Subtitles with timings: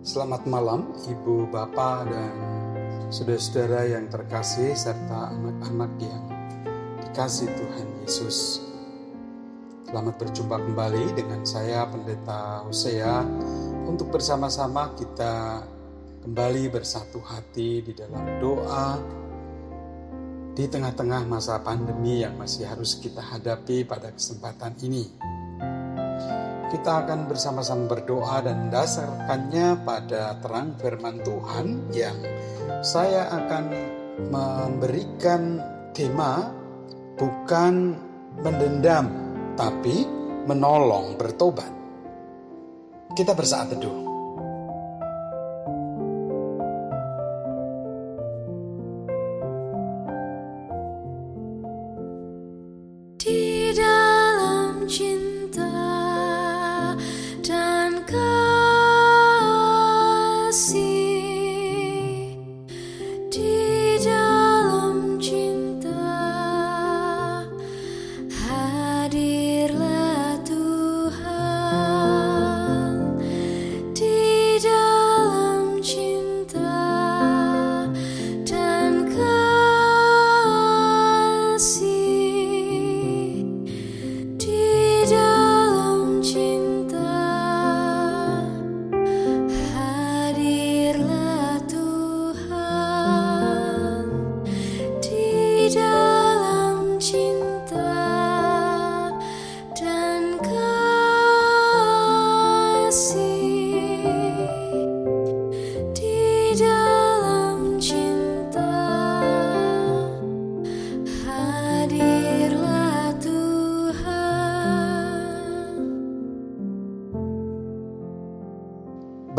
[0.00, 2.32] Selamat malam Ibu, Bapak, dan
[3.12, 6.24] saudara-saudara yang terkasih serta anak-anak yang
[7.04, 8.64] dikasih Tuhan Yesus.
[9.84, 13.28] Selamat berjumpa kembali dengan saya Pendeta Hosea
[13.84, 15.68] untuk bersama-sama kita
[16.24, 18.96] kembali bersatu hati di dalam doa
[20.56, 25.12] di tengah-tengah masa pandemi yang masih harus kita hadapi pada kesempatan ini.
[26.70, 32.14] Kita akan bersama-sama berdoa dan mendasarkannya pada terang firman Tuhan yang
[32.78, 33.64] saya akan
[34.30, 35.58] memberikan
[35.90, 36.46] tema
[37.18, 37.98] bukan
[38.38, 39.10] mendendam
[39.58, 40.06] tapi
[40.46, 41.74] menolong bertobat.
[43.18, 44.09] Kita bersaat teduh.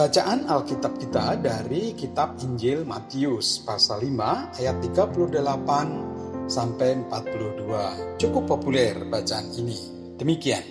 [0.02, 8.18] Bacaan Alkitab kita dari kitab Injil Matius pasal 5 ayat 38 sampai 42.
[8.18, 9.78] Cukup populer bacaan ini.
[10.18, 10.66] Demikian.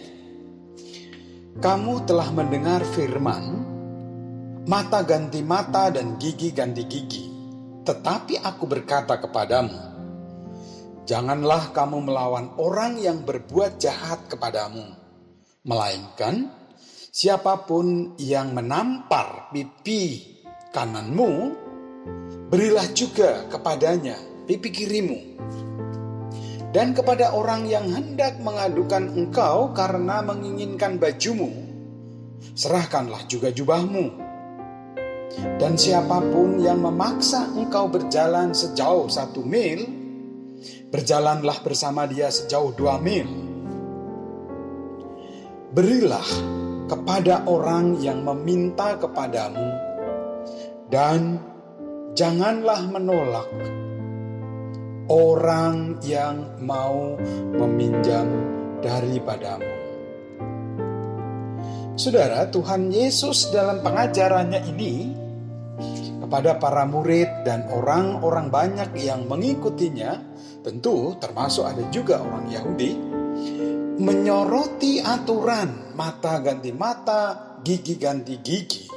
[1.62, 3.54] Kamu telah mendengar firman,
[4.66, 7.30] mata ganti mata dan gigi ganti gigi.
[7.86, 9.78] Tetapi aku berkata kepadamu,
[11.06, 14.90] janganlah kamu melawan orang yang berbuat jahat kepadamu,
[15.62, 16.50] melainkan
[17.10, 20.30] Siapa pun yang menampar pipi
[20.70, 21.30] kananmu,
[22.46, 24.14] berilah juga kepadanya
[24.46, 25.18] pipi kirimu.
[26.70, 31.50] Dan kepada orang yang hendak mengadukan engkau karena menginginkan bajumu,
[32.54, 34.30] serahkanlah juga jubahmu.
[35.58, 39.82] Dan siapa pun yang memaksa engkau berjalan sejauh satu mil,
[40.94, 43.26] berjalanlah bersama dia sejauh dua mil.
[45.74, 46.59] Berilah
[46.90, 49.70] kepada orang yang meminta kepadamu,
[50.90, 51.38] dan
[52.18, 53.46] janganlah menolak
[55.06, 57.14] orang yang mau
[57.54, 58.26] meminjam
[58.82, 59.70] daripadamu.
[61.94, 65.14] Saudara, Tuhan Yesus dalam pengajarannya ini
[66.24, 70.18] kepada para murid dan orang-orang banyak yang mengikutinya,
[70.66, 73.09] tentu termasuk ada juga orang Yahudi,
[74.00, 78.88] menyoroti aturan mata ganti mata, gigi ganti gigi.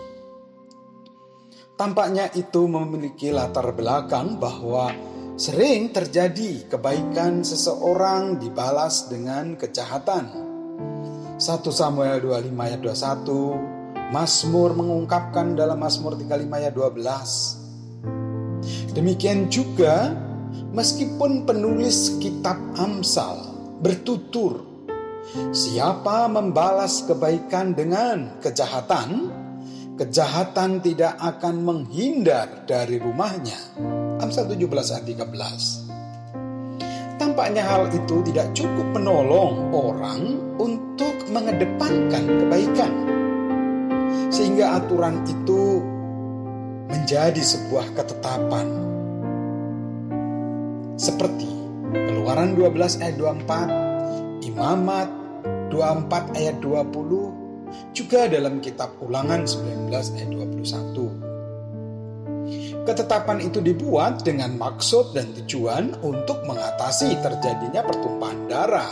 [1.75, 4.95] Tampaknya itu memiliki latar belakang bahwa
[5.35, 10.31] sering terjadi kebaikan seseorang dibalas dengan kejahatan.
[11.35, 18.95] 1 Samuel 25 ayat 21, Mazmur mengungkapkan dalam Mazmur 35 ayat 12.
[18.95, 20.15] Demikian juga
[20.71, 23.51] meskipun penulis kitab Amsal
[23.83, 24.72] bertutur
[25.55, 29.31] Siapa membalas kebaikan dengan kejahatan,
[29.95, 33.55] kejahatan tidak akan menghindar dari rumahnya.
[34.19, 37.15] Amsal 17 ayat 13.
[37.15, 42.91] Tampaknya hal itu tidak cukup menolong orang untuk mengedepankan kebaikan.
[44.27, 45.79] Sehingga aturan itu
[46.91, 48.67] menjadi sebuah ketetapan.
[50.99, 51.53] Seperti
[51.93, 53.69] Keluaran 12 ayat 24,
[54.43, 55.07] Imamat
[55.71, 61.33] 24 ayat 20 juga dalam kitab Ulangan 19 ayat 21.
[62.83, 68.91] Ketetapan itu dibuat dengan maksud dan tujuan untuk mengatasi terjadinya pertumpahan darah.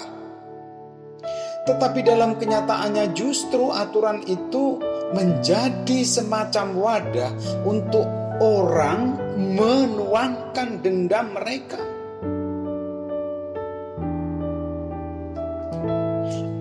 [1.67, 4.79] Tetapi dalam kenyataannya justru aturan itu
[5.11, 7.31] menjadi semacam wadah
[7.67, 8.07] untuk
[8.39, 11.90] orang menuangkan dendam mereka.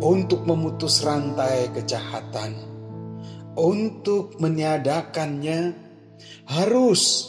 [0.01, 2.57] Untuk memutus rantai kejahatan
[3.55, 5.77] untuk meniadakannya
[6.49, 7.29] harus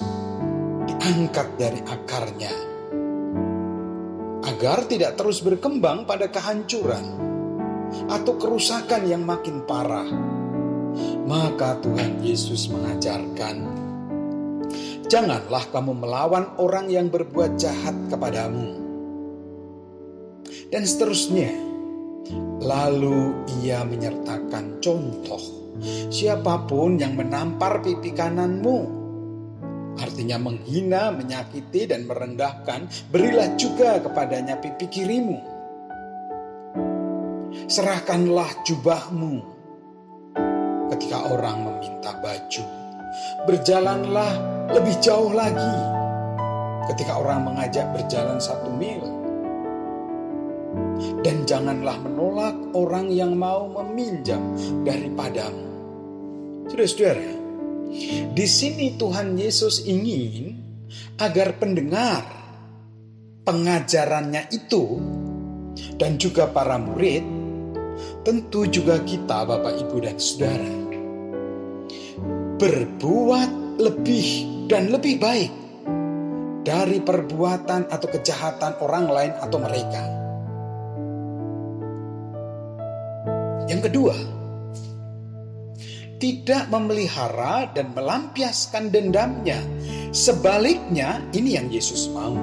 [0.87, 2.53] diangkat dari akarnya
[4.45, 7.17] agar tidak terus berkembang pada kehancuran
[8.07, 10.07] atau kerusakan yang makin parah.
[11.27, 13.63] Maka Tuhan Yesus mengajarkan,
[15.07, 18.79] "Janganlah kamu melawan orang yang berbuat jahat kepadamu."
[20.67, 21.70] Dan seterusnya,
[22.61, 25.61] lalu ia menyertakan contoh
[26.11, 28.99] siapa pun yang menampar pipi kananmu.
[29.99, 35.37] Artinya menghina, menyakiti, dan merendahkan, berilah juga kepadanya pipi kirimu.
[37.67, 39.35] Serahkanlah jubahmu
[40.95, 42.63] ketika orang meminta baju.
[43.45, 44.31] Berjalanlah
[44.71, 45.75] lebih jauh lagi
[46.91, 49.10] ketika orang mengajak berjalan satu mil.
[51.21, 54.41] Dan janganlah menolak orang yang mau meminjam
[54.85, 55.65] daripadamu.
[56.69, 57.31] Saudara-saudara,
[58.31, 60.55] di sini Tuhan Yesus ingin
[61.19, 62.23] agar pendengar
[63.43, 65.01] pengajarannya itu
[65.99, 67.23] dan juga para murid,
[68.23, 70.73] tentu juga kita Bapak Ibu dan Saudara,
[72.61, 74.27] berbuat lebih
[74.69, 75.51] dan lebih baik
[76.61, 80.20] dari perbuatan atau kejahatan orang lain atau mereka.
[83.69, 84.15] Yang kedua,
[86.21, 89.57] tidak memelihara dan melampiaskan dendamnya.
[90.13, 92.37] Sebaliknya, ini yang Yesus mau.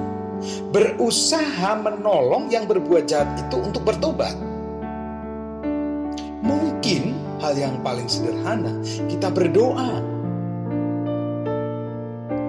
[0.75, 4.35] Berusaha menolong yang berbuat jahat itu untuk bertobat.
[6.43, 8.75] Mungkin hal yang paling sederhana,
[9.07, 10.03] kita berdoa.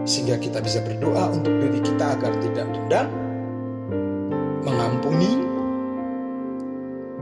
[0.03, 3.07] Sehingga kita bisa berdoa untuk diri kita agar tidak dendam,
[4.67, 5.50] mengampuni,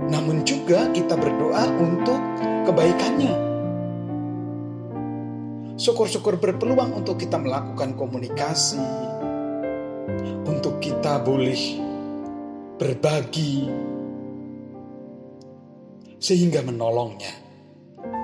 [0.09, 2.21] namun juga kita berdoa untuk
[2.65, 3.35] kebaikannya.
[5.79, 8.83] Syukur-syukur berpeluang untuk kita melakukan komunikasi,
[10.49, 11.61] untuk kita boleh
[12.81, 13.71] berbagi,
[16.19, 17.31] sehingga menolongnya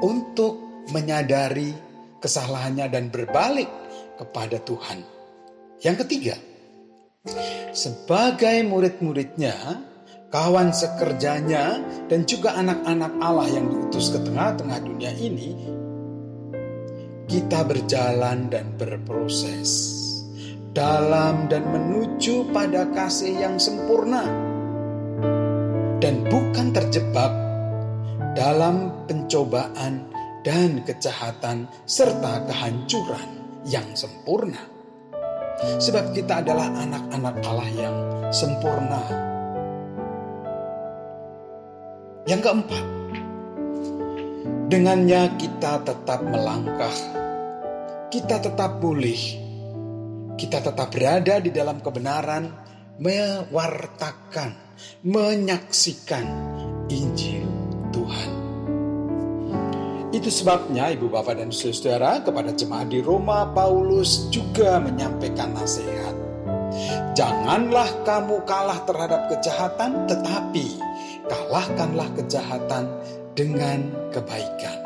[0.02, 0.58] untuk
[0.90, 1.70] menyadari
[2.18, 3.70] kesalahannya dan berbalik
[4.18, 4.98] kepada Tuhan.
[5.78, 6.36] Yang ketiga,
[7.70, 9.54] sebagai murid-muridnya,
[10.34, 11.78] kawan sekerjanya,
[12.10, 15.54] dan juga anak-anak Allah yang diutus ke tengah-tengah dunia ini,
[17.30, 19.94] kita berjalan dan berproses
[20.74, 24.26] dalam dan menuju pada kasih yang sempurna,
[26.02, 27.30] dan bukan terjebak
[28.34, 30.02] dalam pencobaan
[30.42, 33.38] dan kejahatan serta kehancuran
[33.70, 34.66] yang sempurna.
[35.78, 37.96] Sebab kita adalah anak-anak Allah yang
[38.34, 39.33] sempurna.
[42.24, 42.84] Yang keempat,
[44.64, 46.96] Dengannya kita tetap melangkah,
[48.08, 49.20] kita tetap pulih,
[50.34, 52.48] kita tetap berada di dalam kebenaran,
[52.96, 54.50] mewartakan,
[55.04, 56.26] menyaksikan
[56.90, 57.46] Injil
[57.92, 58.30] Tuhan.
[60.10, 66.16] Itu sebabnya Ibu Bapak dan Saudara kepada jemaat di Roma Paulus juga menyampaikan nasihat.
[67.14, 70.66] Janganlah kamu kalah terhadap kejahatan, tetapi
[71.28, 72.88] kalahkanlah kejahatan
[73.34, 74.84] dengan kebaikan.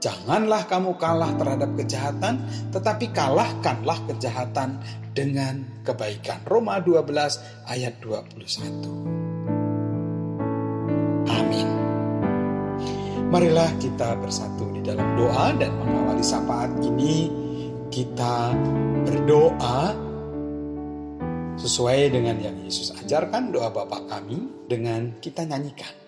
[0.00, 2.40] Janganlah kamu kalah terhadap kejahatan,
[2.72, 4.80] tetapi kalahkanlah kejahatan
[5.12, 6.40] dengan kebaikan.
[6.48, 8.80] Roma 12 ayat 21.
[11.28, 11.68] Amin.
[13.28, 17.28] Marilah kita bersatu di dalam doa dan mengawali sapaat ini
[17.92, 18.56] kita
[19.04, 20.09] berdoa
[21.60, 25.99] sesuai dengan yang Yesus ajarkan doa Bapa kami dengan kita nyanyikan.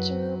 [0.00, 0.39] Kami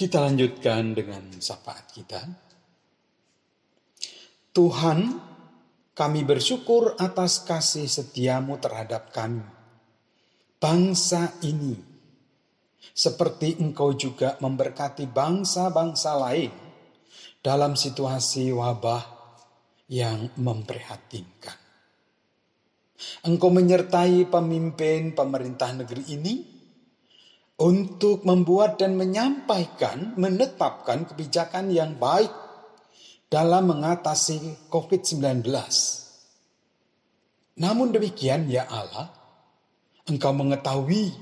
[0.00, 2.24] Kita lanjutkan dengan syafaat kita.
[4.48, 5.12] Tuhan,
[5.92, 9.44] kami bersyukur atas kasih setiamu terhadap kami.
[10.56, 11.76] Bangsa ini,
[12.80, 16.52] seperti engkau juga memberkati bangsa-bangsa lain
[17.44, 19.04] dalam situasi wabah
[19.92, 21.60] yang memprihatinkan.
[23.28, 26.49] Engkau menyertai pemimpin pemerintah negeri ini
[27.60, 32.32] untuk membuat dan menyampaikan, menetapkan kebijakan yang baik
[33.28, 35.44] dalam mengatasi COVID-19.
[37.60, 39.12] Namun demikian, ya Allah,
[40.08, 41.12] Engkau mengetahui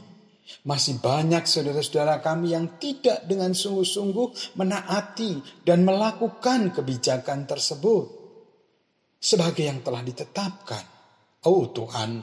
[0.64, 8.06] masih banyak saudara-saudara kami yang tidak dengan sungguh-sungguh menaati dan melakukan kebijakan tersebut
[9.18, 10.84] sebagai yang telah ditetapkan.
[11.44, 12.22] Oh Tuhan,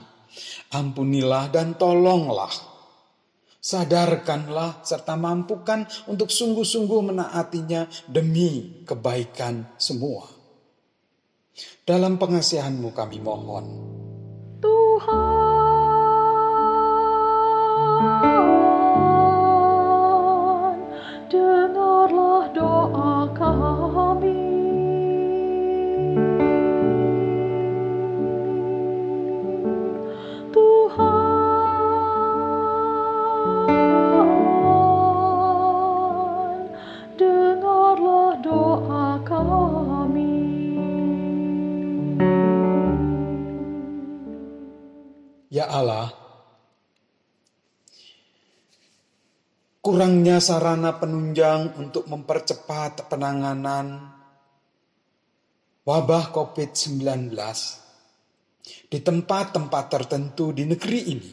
[0.74, 2.75] ampunilah dan tolonglah
[3.66, 10.30] sadarkanlah serta mampukan untuk sungguh-sungguh menaatinya demi kebaikan semua.
[11.82, 13.66] Dalam pengasihanmu kami mohon.
[14.62, 15.26] Tuhan,
[50.40, 54.16] sarana penunjang untuk mempercepat penanganan
[55.86, 57.32] wabah COVID-19
[58.90, 61.32] di tempat-tempat tertentu di negeri ini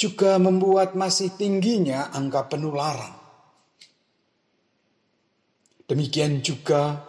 [0.00, 3.12] juga membuat masih tingginya angka penularan.
[5.84, 7.04] Demikian juga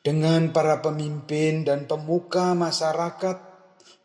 [0.00, 3.36] dengan para pemimpin dan pemuka masyarakat,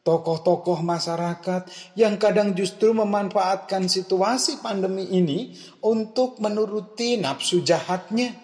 [0.04, 8.36] tokoh-tokoh masyarakat yang kadang justru memanfaatkan situasi pandemi ini untuk menuruti nafsu jahatnya,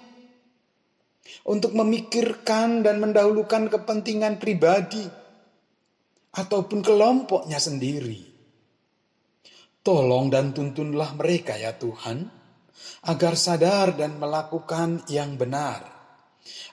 [1.52, 5.04] untuk memikirkan dan mendahulukan kepentingan pribadi
[6.32, 8.32] ataupun kelompoknya sendiri.
[9.84, 12.24] Tolong dan tuntunlah mereka ya Tuhan,
[13.12, 15.84] agar sadar dan melakukan yang benar,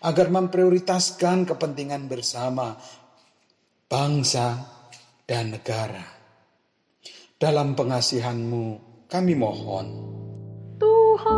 [0.07, 2.79] agar memprioritaskan kepentingan bersama
[3.87, 4.76] bangsa
[5.27, 6.07] dan negara.
[7.37, 8.65] Dalam pengasihanmu
[9.11, 9.87] kami mohon.
[10.81, 11.35] Tuhan,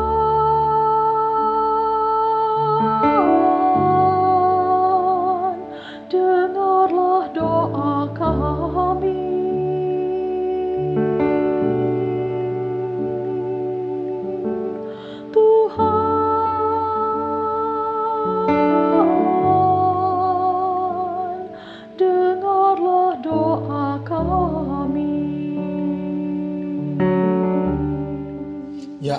[6.13, 9.28] dengarlah doa kami.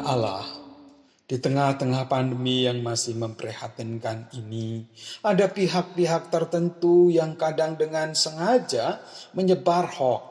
[0.04, 0.46] Allah,
[1.30, 4.88] di tengah-tengah pandemi yang masih memprihatinkan ini,
[5.22, 8.98] ada pihak-pihak tertentu yang kadang dengan sengaja
[9.38, 10.24] menyebar hoax,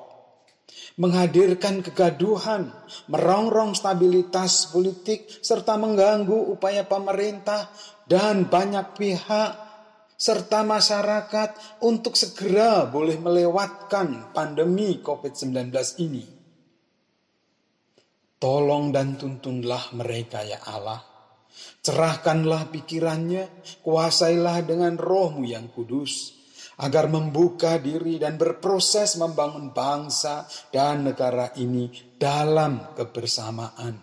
[0.98, 2.74] menghadirkan kegaduhan,
[3.06, 7.70] merongrong stabilitas politik, serta mengganggu upaya pemerintah
[8.10, 9.50] dan banyak pihak
[10.18, 15.70] serta masyarakat untuk segera boleh melewatkan pandemi COVID-19
[16.02, 16.37] ini.
[18.38, 21.02] Tolong dan tuntunlah mereka ya Allah.
[21.82, 26.38] Cerahkanlah pikirannya, kuasailah dengan rohmu yang kudus.
[26.78, 33.98] Agar membuka diri dan berproses membangun bangsa dan negara ini dalam kebersamaan.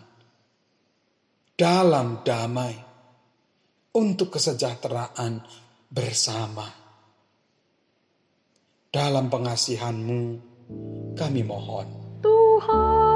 [1.56, 2.76] Dalam damai.
[3.96, 5.40] Untuk kesejahteraan
[5.88, 6.68] bersama.
[8.92, 10.22] Dalam pengasihan-Mu
[11.16, 12.20] kami mohon.
[12.20, 13.15] Tuhan,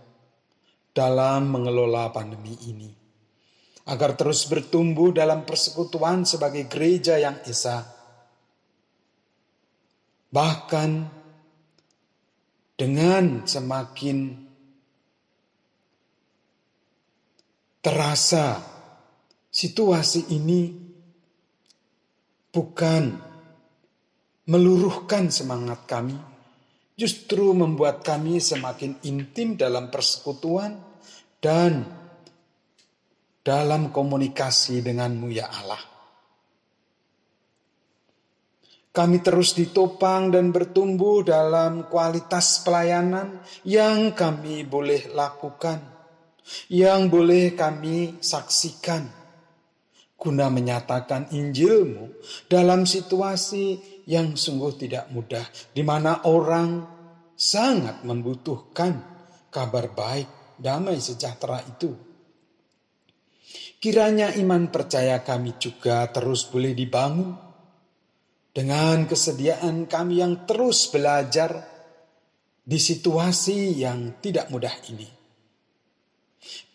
[0.91, 2.91] dalam mengelola pandemi ini.
[3.87, 7.81] Agar terus bertumbuh dalam persekutuan sebagai gereja yang esa.
[10.31, 10.89] Bahkan
[12.77, 14.17] dengan semakin
[17.81, 18.61] terasa
[19.51, 20.71] situasi ini
[22.53, 23.03] bukan
[24.47, 26.15] meluruhkan semangat kami,
[27.01, 30.77] justru membuat kami semakin intim dalam persekutuan
[31.41, 31.81] dan
[33.41, 35.81] dalam komunikasi denganmu ya Allah.
[38.93, 45.81] Kami terus ditopang dan bertumbuh dalam kualitas pelayanan yang kami boleh lakukan,
[46.69, 49.20] yang boleh kami saksikan,
[50.21, 55.41] guna menyatakan Injilmu dalam situasi yang sungguh tidak mudah,
[55.73, 56.85] di mana orang
[57.33, 59.01] sangat membutuhkan
[59.49, 61.89] kabar baik, damai sejahtera itu.
[63.81, 67.33] Kiranya iman percaya kami juga terus boleh dibangun
[68.53, 71.65] dengan kesediaan kami yang terus belajar
[72.61, 75.09] di situasi yang tidak mudah ini.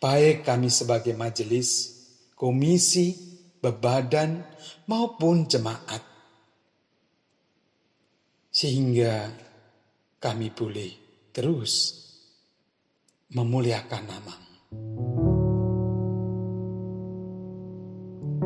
[0.03, 1.95] Baik kami sebagai majelis,
[2.35, 4.45] komisi, bebadan,
[4.87, 6.03] maupun jemaat.
[8.49, 9.29] Sehingga
[10.17, 10.91] kami boleh
[11.29, 11.93] terus
[13.33, 14.55] memuliakan namamu.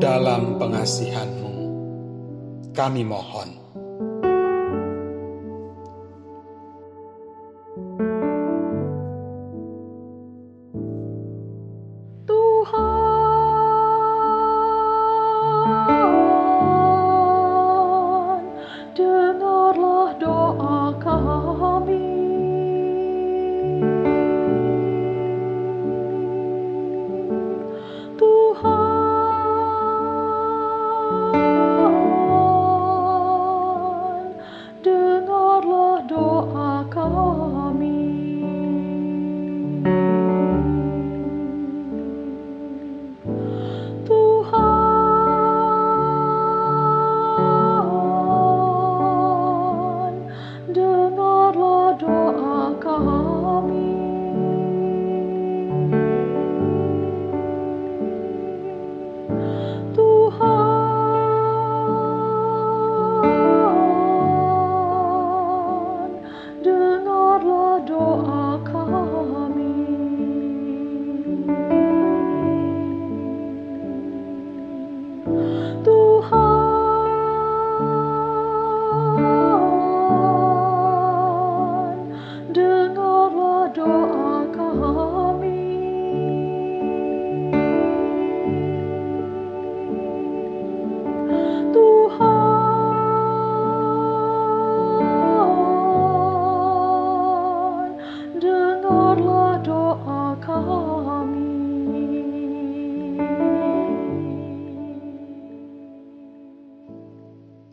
[0.02, 1.54] Dalam pengasihanmu,
[2.74, 3.50] kami mohon.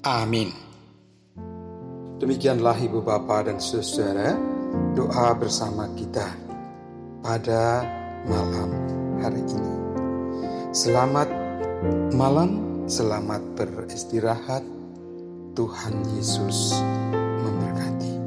[0.10, 0.50] Amin.
[2.18, 4.34] Demikianlah Ibu Bapa dan Saudara
[4.98, 6.26] doa bersama kita
[7.22, 7.86] pada
[8.26, 8.74] malam
[9.22, 9.76] hari ini.
[10.74, 11.30] Selamat
[12.18, 12.58] malam,
[12.90, 14.66] selamat beristirahat.
[15.54, 16.74] Tuhan Yesus
[17.46, 18.19] memberkati.